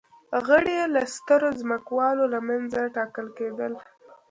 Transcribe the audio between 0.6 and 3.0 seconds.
یې له سترو ځمکوالو له منځه